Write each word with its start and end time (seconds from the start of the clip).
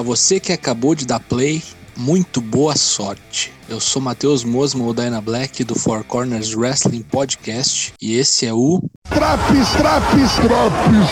Para 0.00 0.06
você 0.06 0.40
que 0.40 0.50
acabou 0.50 0.94
de 0.94 1.04
dar 1.04 1.20
play, 1.20 1.62
muito 1.94 2.40
boa 2.40 2.74
sorte. 2.74 3.52
Eu 3.68 3.78
sou 3.78 4.00
Matheus 4.00 4.42
Mosman, 4.44 4.86
o 4.86 4.94
Dyna 4.94 5.20
Black 5.20 5.62
do 5.62 5.74
Four 5.74 6.04
Corners 6.04 6.54
Wrestling 6.54 7.02
Podcast 7.02 7.92
e 8.00 8.14
esse 8.14 8.46
é 8.46 8.54
o 8.54 8.82
Traps, 9.10 9.68
traps, 9.76 10.36
traps. 10.36 11.10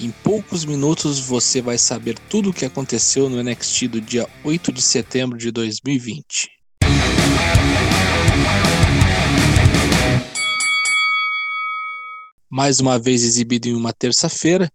Em 0.00 0.10
poucos 0.24 0.64
minutos 0.64 1.20
você 1.20 1.62
vai 1.62 1.78
saber 1.78 2.18
tudo 2.28 2.50
o 2.50 2.52
que 2.52 2.64
aconteceu 2.64 3.30
no 3.30 3.40
NXT 3.40 3.86
do 3.86 4.00
dia 4.00 4.28
8 4.42 4.72
de 4.72 4.82
setembro 4.82 5.38
de 5.38 5.52
2020. 5.52 6.50
Mais 12.50 12.80
uma 12.80 12.98
vez 12.98 13.22
exibido 13.22 13.68
em 13.68 13.74
uma 13.74 13.92
terça-feira, 13.92 14.68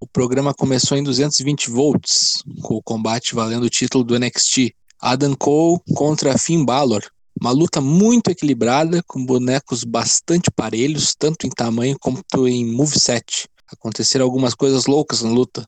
o 0.00 0.06
programa 0.06 0.54
começou 0.54 0.96
em 0.96 1.04
220 1.04 1.70
volts, 1.70 2.42
com 2.62 2.74
o 2.74 2.82
combate 2.82 3.34
valendo 3.34 3.64
o 3.64 3.70
título 3.70 4.02
do 4.02 4.18
NXT. 4.18 4.74
Adam 4.98 5.34
Cole 5.34 5.78
contra 5.94 6.38
Finn 6.38 6.64
Balor. 6.64 7.02
Uma 7.38 7.50
luta 7.50 7.82
muito 7.82 8.30
equilibrada, 8.30 9.02
com 9.06 9.24
bonecos 9.24 9.84
bastante 9.84 10.50
parelhos, 10.50 11.14
tanto 11.14 11.46
em 11.46 11.50
tamanho 11.50 11.98
quanto 12.00 12.48
em 12.48 12.64
moveset. 12.64 13.46
Aconteceram 13.70 14.24
algumas 14.24 14.54
coisas 14.54 14.86
loucas 14.86 15.20
na 15.20 15.30
luta, 15.30 15.66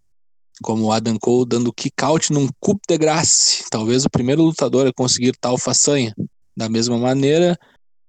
como 0.63 0.91
Adam 0.91 1.19
Cole 1.19 1.47
dando 1.47 1.73
kick-out 1.73 2.33
num 2.33 2.49
coup 2.59 2.81
de 2.89 2.97
grace, 2.97 3.65
talvez 3.71 4.07
o 4.07 4.11
primeiro 4.11 4.43
lutador 4.43 4.87
a 4.87 4.93
conseguir 4.95 5.37
tal 5.39 5.59
façanha. 5.59 6.15
Da 6.57 6.71
mesma 6.71 6.97
maneira, 6.97 7.59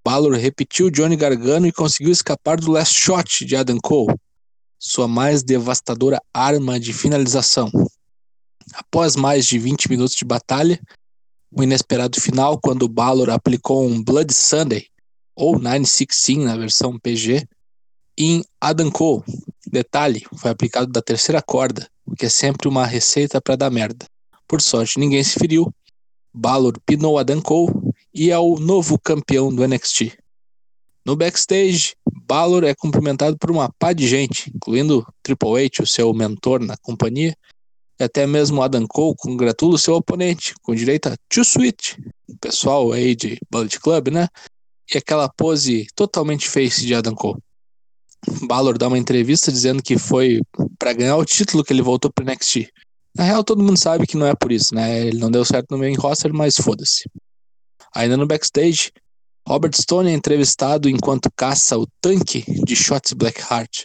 Balor 0.06 0.34
repetiu 0.36 0.90
Johnny 0.90 1.18
Gargano 1.18 1.68
e 1.68 1.72
conseguiu 1.72 2.14
escapar 2.14 2.60
do 2.60 2.72
last 2.72 2.94
shot 2.94 3.46
de 3.46 3.56
Adam 3.58 3.78
Cole 3.82 4.16
sua 4.86 5.08
mais 5.08 5.44
devastadora 5.44 6.22
arma 6.34 6.78
de 6.78 6.92
finalização. 6.92 7.72
Após 8.74 9.16
mais 9.16 9.46
de 9.46 9.58
20 9.58 9.90
minutos 9.90 10.14
de 10.14 10.26
batalha, 10.26 10.78
o 11.50 11.64
inesperado 11.64 12.20
final, 12.20 12.60
quando 12.60 12.90
Balor 12.90 13.30
aplicou 13.30 13.88
um 13.88 14.04
Blood 14.04 14.34
Sunday, 14.34 14.88
ou 15.34 15.58
916 15.58 16.40
na 16.40 16.58
versão 16.58 17.00
PG, 17.00 17.48
em 18.18 18.44
Adam 18.60 18.92
Cole. 18.92 19.24
Detalhe, 19.66 20.26
foi 20.36 20.52
aplicado 20.52 20.92
da 20.92 21.02
terceira 21.02 21.42
corda, 21.42 21.88
o 22.06 22.14
que 22.14 22.26
é 22.26 22.30
sempre 22.30 22.68
uma 22.68 22.86
receita 22.86 23.40
para 23.42 23.56
dar 23.56 23.72
merda. 23.72 24.06
Por 24.46 24.62
sorte, 24.62 25.00
ninguém 25.00 25.24
se 25.24 25.40
feriu. 25.40 25.74
Balor 26.34 26.78
pinou 26.86 27.18
Adam 27.18 27.42
Cole 27.42 27.74
e 28.14 28.32
é 28.32 28.38
o 28.38 28.60
novo 28.60 29.00
campeão 29.00 29.54
do 29.54 29.66
NXT. 29.66 30.18
No 31.06 31.16
backstage, 31.16 31.96
Balor 32.26 32.64
é 32.64 32.74
cumprimentado 32.74 33.38
por 33.38 33.52
uma 33.52 33.72
pá 33.78 33.92
de 33.92 34.08
gente, 34.08 34.52
incluindo 34.56 35.06
Triple 35.22 35.66
H, 35.66 35.84
o 35.84 35.88
seu 35.88 36.14
mentor 36.14 36.62
na 36.62 36.78
companhia, 36.78 37.36
e 38.00 38.04
até 38.04 38.26
mesmo 38.26 38.62
Adam 38.62 38.88
Cole 38.88 39.16
congratula 39.18 39.76
o 39.76 39.78
seu 39.78 39.96
oponente, 39.96 40.54
com 40.62 40.74
direito 40.74 41.08
a 41.08 41.16
Too 41.30 41.44
Sweet, 41.44 41.98
o 42.30 42.38
pessoal 42.38 42.92
aí 42.92 43.16
de 43.16 43.38
Bullet 43.52 43.80
Club, 43.80 44.08
né? 44.10 44.28
E 44.94 44.98
aquela 44.98 45.30
pose 45.30 45.88
totalmente 45.96 46.50
face 46.50 46.86
de 46.86 46.96
Adam 46.96 47.16
Cole. 47.16 47.42
Balor 48.48 48.78
dá 48.78 48.88
uma 48.88 48.98
entrevista 48.98 49.52
dizendo 49.52 49.84
que 49.84 49.98
foi 49.98 50.42
para 50.80 50.94
ganhar 50.94 51.18
o 51.18 51.26
título 51.26 51.64
que 51.64 51.74
ele 51.74 51.82
voltou 51.82 52.12
pro 52.12 52.26
NXT. 52.26 52.70
Na 53.16 53.26
real, 53.26 53.44
todo 53.44 53.64
mundo 53.64 53.78
sabe 53.78 54.08
que 54.08 54.18
não 54.18 54.26
é 54.26 54.34
por 54.34 54.52
isso, 54.52 54.74
né? 54.74 55.06
Ele 55.08 55.20
não 55.20 55.30
deu 55.30 55.44
certo 55.46 55.72
no 55.72 55.78
main 55.78 55.96
roster, 55.96 56.34
mas 56.34 56.56
foda-se. 56.56 57.04
Ainda 57.94 58.18
no 58.18 58.26
backstage, 58.26 58.92
Robert 59.46 59.76
Stone 59.76 60.10
é 60.10 60.14
entrevistado 60.14 60.88
enquanto 60.88 61.30
caça 61.36 61.78
o 61.78 61.86
tanque 62.00 62.46
de 62.64 62.76
Shots 62.76 63.12
Blackheart, 63.12 63.84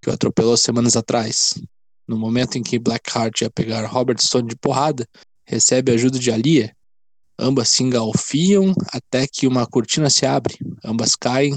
que 0.00 0.08
o 0.08 0.12
atropelou 0.12 0.56
semanas 0.56 0.96
atrás. 0.96 1.60
No 2.08 2.16
momento 2.16 2.56
em 2.56 2.62
que 2.62 2.78
Blackheart 2.78 3.42
ia 3.42 3.50
pegar 3.50 3.84
Robert 3.84 4.18
Stone 4.18 4.48
de 4.48 4.56
porrada, 4.56 5.06
recebe 5.46 5.92
ajuda 5.92 6.18
de 6.18 6.32
Alia. 6.32 6.74
Ambas 7.38 7.68
se 7.68 7.82
engalfiam 7.82 8.74
até 8.92 9.26
que 9.26 9.46
uma 9.46 9.66
cortina 9.66 10.08
se 10.08 10.24
abre. 10.24 10.56
Ambas 10.82 11.14
caem 11.14 11.54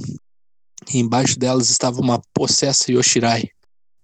e 0.91 0.99
embaixo 0.99 1.39
delas 1.39 1.69
estava 1.69 2.01
uma 2.01 2.21
possessa 2.33 2.91
Yoshirai. 2.91 3.49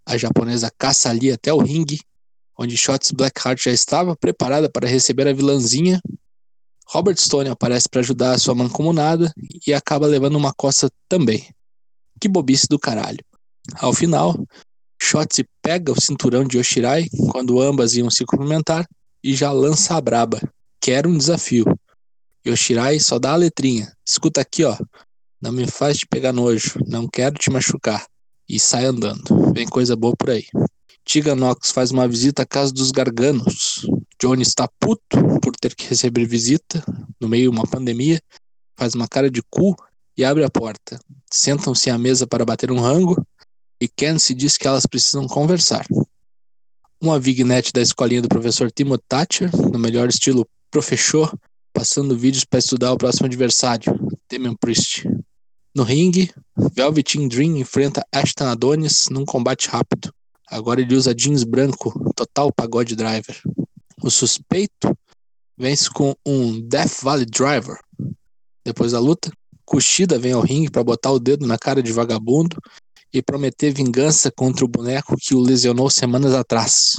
A 0.05 0.17
japonesa 0.17 0.71
caça 0.77 1.09
ali 1.09 1.31
até 1.31 1.53
o 1.53 1.57
ringue, 1.57 1.99
onde 2.57 2.77
Shots 2.77 3.11
Blackheart 3.11 3.61
já 3.61 3.71
estava 3.71 4.15
preparada 4.15 4.69
para 4.69 4.87
receber 4.87 5.27
a 5.27 5.33
vilãzinha 5.33 6.01
Robert 6.87 7.17
Stone 7.17 7.49
aparece 7.49 7.87
para 7.89 8.01
ajudar 8.01 8.33
a 8.33 8.37
sua 8.37 8.55
mancomunada 8.55 9.33
e 9.65 9.73
acaba 9.73 10.07
levando 10.07 10.35
uma 10.35 10.53
coça 10.53 10.89
também. 11.07 11.47
Que 12.19 12.27
bobice 12.27 12.67
do 12.67 12.79
caralho. 12.79 13.19
Ao 13.75 13.93
final, 13.93 14.35
Shotzi 15.01 15.45
pega 15.61 15.91
o 15.91 16.01
cinturão 16.01 16.43
de 16.43 16.57
Yoshirai 16.57 17.07
quando 17.31 17.61
ambas 17.61 17.95
iam 17.95 18.09
se 18.09 18.25
cumprimentar 18.25 18.87
e 19.23 19.35
já 19.35 19.51
lança 19.51 19.95
a 19.95 20.01
braba. 20.01 20.39
Quero 20.79 21.09
um 21.09 21.17
desafio. 21.17 21.65
Yoshirai 22.45 22.99
só 22.99 23.17
dá 23.17 23.33
a 23.33 23.37
letrinha. 23.37 23.91
Escuta 24.05 24.41
aqui, 24.41 24.63
ó. 24.65 24.77
Não 25.41 25.51
me 25.51 25.65
faz 25.67 25.97
te 25.97 26.07
pegar 26.07 26.33
nojo. 26.33 26.79
Não 26.87 27.07
quero 27.07 27.35
te 27.35 27.49
machucar. 27.49 28.05
E 28.47 28.59
sai 28.59 28.85
andando. 28.85 29.51
Vem 29.53 29.67
coisa 29.67 29.95
boa 29.95 30.13
por 30.17 30.29
aí. 30.29 30.45
Tiga 31.05 31.35
Nox 31.35 31.71
faz 31.71 31.91
uma 31.91 32.07
visita 32.07 32.43
à 32.43 32.45
casa 32.45 32.73
dos 32.73 32.91
Garganos. 32.91 33.85
Johnny 34.21 34.41
está 34.41 34.67
puto 34.79 35.17
por 35.41 35.55
ter 35.55 35.75
que 35.75 35.87
receber 35.87 36.25
visita 36.25 36.83
no 37.19 37.27
meio 37.27 37.51
de 37.51 37.57
uma 37.57 37.67
pandemia, 37.67 38.21
faz 38.77 38.95
uma 38.95 39.07
cara 39.07 39.29
de 39.29 39.41
cu 39.49 39.75
e 40.17 40.23
abre 40.23 40.43
a 40.43 40.49
porta. 40.49 40.99
Sentam-se 41.31 41.89
à 41.89 41.97
mesa 41.97 42.25
para 42.25 42.45
bater 42.45 42.71
um 42.71 42.79
rango 42.79 43.21
e 43.81 43.87
Kenzie 43.87 44.33
diz 44.33 44.57
que 44.57 44.67
elas 44.67 44.85
precisam 44.85 45.27
conversar. 45.27 45.85
Uma 47.01 47.19
vignette 47.19 47.73
da 47.73 47.81
escolinha 47.81 48.21
do 48.21 48.29
professor 48.29 48.71
Timothy 48.71 49.03
Thatcher, 49.09 49.51
no 49.71 49.77
melhor 49.77 50.07
estilo 50.07 50.47
professor, 50.71 51.37
passando 51.73 52.17
vídeos 52.17 52.45
para 52.45 52.59
estudar 52.59 52.93
o 52.93 52.97
próximo 52.97 53.25
adversário, 53.25 53.99
Damian 54.31 54.55
Priest. 54.55 55.03
No 55.75 55.83
ringue, 55.83 56.31
Velveteen 56.55 57.27
Dream 57.27 57.57
enfrenta 57.57 58.05
Ashton 58.11 58.45
Adonis 58.45 59.09
num 59.09 59.25
combate 59.25 59.67
rápido. 59.67 60.13
Agora 60.53 60.79
ele 60.79 60.95
usa 60.95 61.15
jeans 61.15 61.43
branco, 61.43 61.91
total 62.15 62.53
pagode 62.53 62.95
driver. 62.95 63.41
O 64.03 64.11
suspeito 64.11 64.95
vence 65.57 65.89
com 65.89 66.15
um 66.23 66.61
Death 66.61 67.01
Valley 67.01 67.25
Driver. 67.25 67.79
Depois 68.63 68.91
da 68.91 68.99
luta, 68.99 69.31
Kushida 69.65 70.19
vem 70.19 70.33
ao 70.33 70.41
ringue 70.41 70.69
para 70.69 70.83
botar 70.83 71.09
o 71.09 71.17
dedo 71.17 71.47
na 71.47 71.57
cara 71.57 71.81
de 71.81 71.91
vagabundo 71.91 72.55
e 73.11 73.19
prometer 73.19 73.73
vingança 73.73 74.31
contra 74.31 74.63
o 74.63 74.67
boneco 74.67 75.17
que 75.17 75.33
o 75.33 75.39
lesionou 75.39 75.89
semanas 75.89 76.35
atrás. 76.35 76.97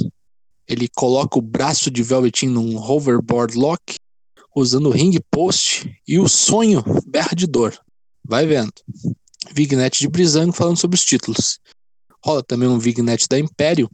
Ele 0.67 0.89
coloca 0.89 1.39
o 1.39 1.43
braço 1.43 1.93
de 1.93 2.03
Velveteen 2.03 2.51
num 2.51 2.77
hoverboard 2.77 3.57
lock, 3.57 3.95
usando 4.57 4.89
o 4.89 4.93
ring 4.93 5.17
post 5.31 5.89
e 6.09 6.19
o 6.19 6.29
sonho 6.29 6.83
berra 7.07 7.37
de 7.37 7.47
dor. 7.47 7.79
Vai 8.25 8.49
vendo. 8.49 8.73
Vignette 9.53 10.01
de 10.01 10.09
Brizango 10.09 10.53
falando 10.53 10.77
sobre 10.77 10.97
os 10.97 11.05
títulos. 11.05 11.61
Rola 12.25 12.43
também 12.43 12.67
um 12.67 12.79
Vignette 12.79 13.29
da 13.29 13.39
Império, 13.39 13.87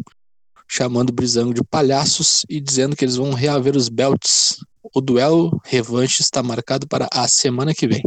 chamando 0.68 1.12
Brizango 1.12 1.52
de 1.52 1.64
palhaços 1.64 2.46
e 2.48 2.60
dizendo 2.60 2.94
que 2.94 3.04
eles 3.04 3.16
vão 3.16 3.32
reaver 3.32 3.76
os 3.76 3.88
belts. 3.88 4.64
O 4.94 5.00
duelo 5.00 5.60
revanche 5.64 6.22
está 6.22 6.41
marcado 6.41 6.86
para 6.86 7.08
a 7.12 7.26
semana 7.26 7.74
que 7.74 7.88
vem. 7.88 8.02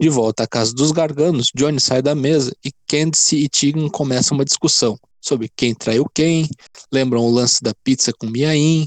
De 0.00 0.08
volta 0.08 0.44
à 0.44 0.46
casa 0.46 0.72
dos 0.72 0.92
Garganos, 0.92 1.50
Johnny 1.54 1.78
sai 1.78 2.00
da 2.00 2.14
mesa 2.14 2.56
e 2.64 2.70
Candice 2.88 3.36
e 3.36 3.50
Tegan 3.50 3.90
começam 3.90 4.38
uma 4.38 4.46
discussão 4.46 4.98
sobre 5.20 5.50
quem 5.54 5.74
traiu 5.74 6.06
quem, 6.14 6.48
lembram 6.90 7.20
o 7.22 7.30
lance 7.30 7.62
da 7.62 7.74
pizza 7.84 8.12
com 8.18 8.26
Miaim, 8.26 8.86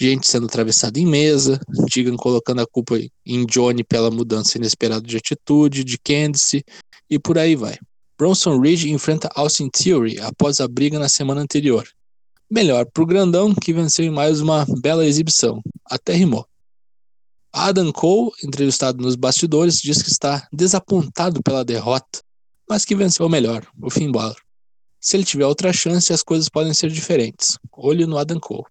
gente 0.00 0.28
sendo 0.28 0.46
atravessada 0.46 1.00
em 1.00 1.06
mesa, 1.06 1.60
Tegan 1.92 2.16
colocando 2.16 2.60
a 2.60 2.66
culpa 2.66 2.96
em 3.26 3.46
Johnny 3.46 3.82
pela 3.82 4.12
mudança 4.12 4.58
inesperada 4.58 5.04
de 5.04 5.16
atitude 5.16 5.82
de 5.82 5.98
Candice 5.98 6.64
e 7.08 7.18
por 7.18 7.36
aí 7.36 7.56
vai. 7.56 7.76
Bronson 8.20 8.60
Reed 8.60 8.84
enfrenta 8.84 9.30
Austin 9.34 9.70
Theory 9.70 10.20
após 10.20 10.60
a 10.60 10.68
briga 10.68 10.98
na 10.98 11.08
semana 11.08 11.40
anterior. 11.40 11.88
Melhor 12.50 12.84
pro 12.84 13.06
grandão, 13.06 13.54
que 13.54 13.72
venceu 13.72 14.04
em 14.04 14.10
mais 14.10 14.42
uma 14.42 14.66
bela 14.82 15.06
exibição. 15.06 15.62
Até 15.86 16.12
rimou. 16.12 16.46
Adam 17.50 17.90
Cole, 17.90 18.30
entrevistado 18.44 19.02
nos 19.02 19.16
bastidores, 19.16 19.80
diz 19.80 20.02
que 20.02 20.10
está 20.10 20.46
desapontado 20.52 21.42
pela 21.42 21.64
derrota, 21.64 22.20
mas 22.68 22.84
que 22.84 22.94
venceu 22.94 23.24
o 23.24 23.30
melhor, 23.30 23.66
o 23.80 23.88
Finn 23.88 24.12
Balor. 24.12 24.36
Se 25.00 25.16
ele 25.16 25.24
tiver 25.24 25.46
outra 25.46 25.72
chance, 25.72 26.12
as 26.12 26.22
coisas 26.22 26.50
podem 26.50 26.74
ser 26.74 26.90
diferentes. 26.90 27.56
Olho 27.72 28.06
no 28.06 28.18
Adam 28.18 28.38
Cole. 28.38 28.66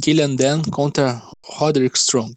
Killian 0.00 0.36
Dan 0.36 0.62
contra 0.62 1.28
Roderick 1.44 1.98
Strong. 1.98 2.36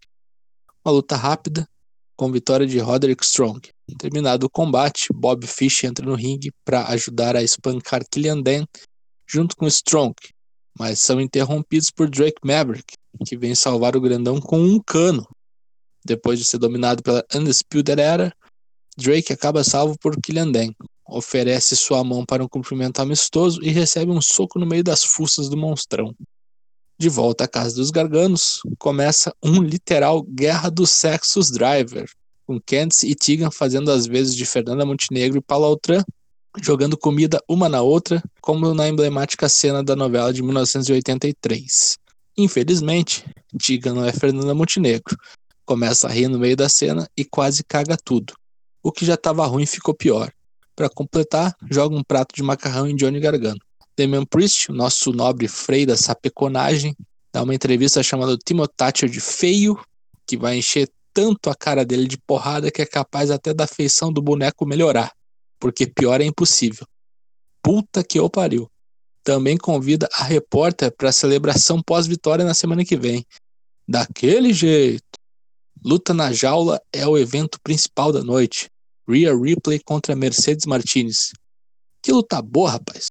Uma 0.84 0.94
luta 0.94 1.16
rápida, 1.16 1.70
com 2.16 2.32
vitória 2.32 2.66
de 2.66 2.80
Roderick 2.80 3.24
Strong. 3.24 3.70
Terminado 3.98 4.46
o 4.46 4.50
combate, 4.50 5.08
Bob 5.14 5.46
Fish 5.48 5.84
entra 5.84 6.06
no 6.06 6.16
ringue 6.16 6.52
para 6.66 6.88
ajudar 6.90 7.36
a 7.36 7.44
espancar 7.44 8.02
Killian 8.10 8.42
Dan 8.42 8.66
junto 9.28 9.56
com 9.56 9.68
Strong, 9.68 10.14
mas 10.78 11.00
são 11.00 11.22
interrompidos 11.22 11.92
por 11.92 12.10
Drake 12.10 12.40
Maverick, 12.44 12.94
que 13.26 13.38
vem 13.38 13.54
salvar 13.54 13.96
o 13.96 14.02
grandão 14.02 14.40
com 14.40 14.60
um 14.60 14.80
cano. 14.82 15.28
Depois 16.06 16.40
de 16.40 16.46
ser 16.46 16.58
dominado 16.58 17.04
pela 17.04 17.24
Undisputed 17.34 18.00
Era, 18.00 18.34
Drake 18.98 19.32
acaba 19.32 19.64
salvo 19.64 19.98
por 20.00 20.20
Killian 20.20 20.52
Dan, 20.52 20.72
oferece 21.08 21.76
sua 21.76 22.04
mão 22.04 22.26
para 22.26 22.44
um 22.44 22.48
cumprimento 22.48 23.00
amistoso 23.02 23.62
e 23.64 23.70
recebe 23.70 24.12
um 24.12 24.22
soco 24.22 24.60
no 24.60 24.66
meio 24.66 24.84
das 24.84 25.04
fuças 25.04 25.50
do 25.50 25.58
monstrão. 25.58 26.14
De 26.98 27.08
volta 27.08 27.46
à 27.46 27.48
casa 27.48 27.76
dos 27.76 27.92
Garganos, 27.92 28.60
começa 28.78 29.34
um 29.44 29.62
literal 29.62 30.22
guerra 30.22 30.70
dos 30.70 30.92
sexos 30.92 31.50
driver, 31.50 32.10
com 32.50 32.60
Candice 32.60 33.08
e 33.08 33.14
Tegan 33.14 33.52
fazendo 33.52 33.92
as 33.92 34.08
vezes 34.08 34.36
de 34.36 34.44
Fernanda 34.44 34.84
Montenegro 34.84 35.38
e 35.38 35.42
Palautran, 35.42 36.04
jogando 36.60 36.98
comida 36.98 37.40
uma 37.48 37.70
na 37.70 37.84
outra, 37.84 38.24
como 38.42 38.74
na 38.74 38.90
emblemática 38.90 39.48
cena 39.48 39.84
da 39.84 39.96
novela 39.96 40.34
de 40.34 40.42
1983. 40.42 42.00
Infelizmente, 42.36 43.24
Tegan 43.56 43.94
não 43.94 44.04
é 44.04 44.12
Fernanda 44.12 44.56
Montenegro. 44.56 45.16
Começa 45.64 46.08
a 46.08 46.12
rir 46.12 46.28
no 46.28 46.40
meio 46.40 46.58
da 46.58 46.68
cena 46.68 47.08
e 47.16 47.24
quase 47.24 47.64
caga 47.64 47.96
tudo. 47.96 48.34
O 48.82 48.92
que 48.92 49.06
já 49.06 49.14
estava 49.14 49.46
ruim 49.46 49.68
ficou 49.68 49.94
pior. 49.94 50.32
Para 50.76 50.90
completar, 50.90 51.56
joga 51.70 51.96
um 51.96 52.04
prato 52.04 52.34
de 52.34 52.42
macarrão 52.42 52.88
em 52.88 52.96
Johnny 52.96 53.20
Gargano. 53.20 53.60
Damian 53.96 54.26
Priest, 54.26 54.72
nosso 54.72 55.12
nobre 55.12 55.48
frei 55.48 55.86
da 55.86 55.96
sapeconagem, 55.96 56.98
dá 57.32 57.44
uma 57.44 57.54
entrevista 57.54 58.02
chamada 58.02 58.36
Timothy 58.44 59.08
de 59.08 59.22
feio, 59.22 59.80
que 60.26 60.36
vai 60.36 60.58
encher 60.58 60.90
tanto 61.14 61.50
a 61.50 61.56
cara 61.56 61.86
dele 61.86 62.08
de 62.08 62.18
porrada 62.18 62.72
que 62.72 62.82
é 62.82 62.86
capaz 62.86 63.32
até 63.32 63.54
da 63.54 63.68
feição 63.68 64.12
do 64.12 64.22
boneco 64.22 64.66
melhorar, 64.66 65.12
porque 65.60 65.88
pior 65.88 66.22
é 66.22 66.26
impossível. 66.26 66.86
Puta 67.62 68.04
que 68.04 68.20
eu 68.20 68.30
pariu. 68.30 68.70
Também 69.24 69.58
convida 69.58 70.08
a 70.14 70.24
repórter 70.24 70.92
para 70.96 71.10
a 71.10 71.14
celebração 71.14 71.82
pós-vitória 71.82 72.46
na 72.46 72.54
semana 72.54 72.86
que 72.86 72.96
vem. 72.96 73.26
Daquele 73.88 74.54
jeito. 74.54 75.04
Luta 75.84 76.14
na 76.14 76.32
jaula 76.32 76.82
é 76.92 77.08
o 77.08 77.18
evento 77.18 77.60
principal 77.62 78.12
da 78.12 78.24
noite. 78.24 78.70
Rhea 79.08 79.36
Ripley 79.36 79.80
contra 79.80 80.16
Mercedes 80.16 80.66
Martinez. 80.66 81.32
Que 82.02 82.12
luta 82.12 82.42
boa, 82.42 82.72
rapaz 82.72 83.08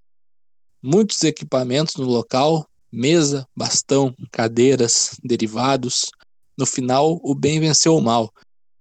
muitos 0.83 1.23
equipamentos 1.25 1.97
no 1.97 2.07
local, 2.07 2.67
mesa, 2.91 3.47
bastão, 3.57 4.15
cadeiras, 4.31 5.17
derivados. 5.23 6.11
No 6.59 6.67
final, 6.67 7.21
o 7.23 7.35
bem 7.37 7.61
venceu 7.61 7.97
o 7.97 8.03
mal. 8.03 8.33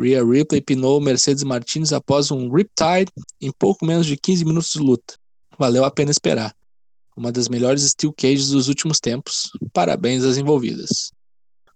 Rhea 0.01 0.25
Ripley 0.25 0.61
pinou 0.61 0.99
Mercedes 0.99 1.43
Martinez 1.43 1.93
após 1.93 2.31
um 2.31 2.49
Riptide 2.51 3.11
em 3.39 3.51
pouco 3.51 3.85
menos 3.85 4.07
de 4.07 4.17
15 4.17 4.43
minutos 4.45 4.71
de 4.71 4.79
luta. 4.79 5.13
Valeu 5.59 5.85
a 5.85 5.91
pena 5.91 6.09
esperar. 6.09 6.55
Uma 7.15 7.31
das 7.31 7.47
melhores 7.47 7.83
steel 7.83 8.11
cages 8.13 8.49
dos 8.49 8.67
últimos 8.67 8.99
tempos. 8.99 9.51
Parabéns 9.73 10.23
às 10.23 10.37
envolvidas. 10.37 11.11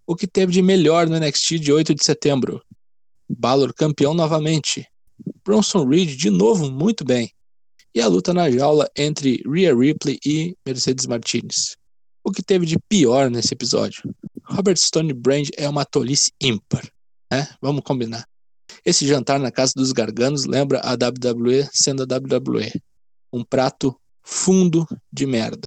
O 0.05 0.15
que 0.15 0.25
teve 0.25 0.51
de 0.51 0.61
melhor 0.61 1.07
no 1.07 1.19
NXT 1.19 1.59
de 1.59 1.71
8 1.71 1.93
de 1.93 2.03
setembro? 2.03 2.61
Balor 3.29 3.71
campeão 3.73 4.13
novamente. 4.13 4.87
Bronson 5.43 5.87
Reed 5.87 6.15
de 6.15 6.29
novo 6.29 6.71
muito 6.71 7.05
bem 7.05 7.31
e 7.93 8.01
a 8.01 8.07
luta 8.07 8.33
na 8.33 8.49
jaula 8.49 8.89
entre 8.95 9.43
Rhea 9.45 9.75
Ripley 9.75 10.19
e 10.25 10.55
Mercedes 10.65 11.05
Martinez. 11.05 11.75
O 12.23 12.31
que 12.31 12.43
teve 12.43 12.65
de 12.65 12.77
pior 12.87 13.29
nesse 13.29 13.53
episódio? 13.53 14.03
Robert 14.43 14.77
Stone 14.77 15.13
Brand 15.13 15.49
é 15.57 15.67
uma 15.67 15.85
tolice 15.85 16.31
ímpar, 16.39 16.87
né? 17.31 17.47
Vamos 17.61 17.83
combinar. 17.83 18.25
Esse 18.85 19.07
jantar 19.07 19.39
na 19.39 19.51
casa 19.51 19.73
dos 19.75 19.91
garganos 19.91 20.45
lembra 20.45 20.79
a 20.83 20.93
WWE 20.93 21.67
sendo 21.71 22.03
a 22.03 22.05
WWE. 22.05 22.71
Um 23.33 23.43
prato 23.43 23.95
fundo 24.23 24.87
de 25.11 25.25
merda. 25.25 25.61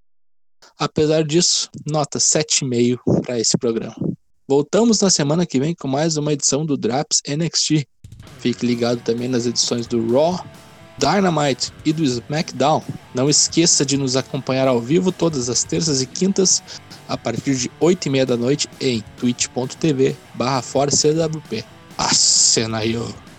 Apesar 0.79 1.25
disso, 1.25 1.69
nota 1.87 2.19
7,5 2.19 3.23
para 3.23 3.39
esse 3.39 3.57
programa. 3.59 3.97
Voltamos 4.47 5.00
na 5.00 5.11
semana 5.11 5.47
que 5.47 5.59
vem 5.59 5.75
com 5.75 5.89
mais 5.89 6.17
uma 6.17 6.33
edição 6.33 6.67
do 6.67 6.77
Draps 6.77 7.23
NXT. 7.27 7.87
Fique 8.39 8.67
ligado 8.67 9.00
também 9.03 9.29
nas 9.29 9.47
edições 9.47 9.87
do 9.87 10.12
Raw, 10.12 10.45
Dynamite 10.99 11.73
e 11.85 11.93
do 11.93 12.05
SmackDown. 12.05 12.83
Não 13.14 13.31
esqueça 13.31 13.87
de 13.87 13.96
nos 13.96 14.16
acompanhar 14.16 14.66
ao 14.66 14.81
vivo 14.81 15.12
todas 15.12 15.49
as 15.49 15.62
terças 15.62 16.02
e 16.02 16.06
quintas 16.06 16.62
a 17.08 17.16
partir 17.16 17.55
de 17.55 17.70
8 17.78 18.06
e 18.06 18.11
meia 18.11 18.26
da 18.26 18.37
noite 18.37 18.69
em 18.81 19.02
twitch.tv 19.16 20.16
barra 20.34 20.61
aí, 22.78 22.96